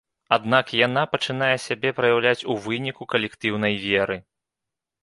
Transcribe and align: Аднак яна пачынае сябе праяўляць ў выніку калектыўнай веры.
Аднак 0.35 0.71
яна 0.87 1.03
пачынае 1.13 1.51
сябе 1.67 1.93
праяўляць 1.99 2.39
ў 2.39 2.53
выніку 2.69 3.03
калектыўнай 3.17 3.73
веры. 3.89 4.21